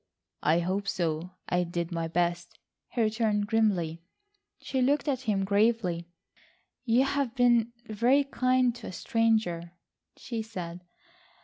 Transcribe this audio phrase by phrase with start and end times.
[0.41, 2.57] "I hope so, I did my best,"
[2.89, 4.01] he returned grimly.
[4.59, 6.07] She looked at him gravely.
[6.85, 9.73] "You have been very kind to a stranger,"
[10.17, 10.83] she said.